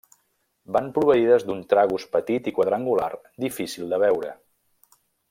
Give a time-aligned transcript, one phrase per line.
[0.77, 3.11] Van proveïdes d'un tragus petit i quadrangular,
[3.45, 4.33] difícil de veure.